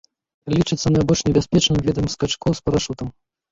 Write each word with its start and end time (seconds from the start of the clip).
Лічыцца 0.53 0.87
найбольш 0.95 1.21
небяспечным 1.27 1.77
відам 1.91 2.11
скачкоў 2.17 2.51
з 2.63 2.67
парашутам. 2.67 3.17